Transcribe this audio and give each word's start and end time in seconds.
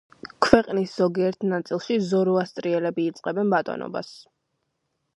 ქვეყნის 0.45 0.93
ზოგიერთ 1.01 1.45
ნაწილში 1.51 1.99
ზოროასტრიელები 2.07 3.07
იწყებენ 3.13 3.55
ბატონობას. 3.57 4.15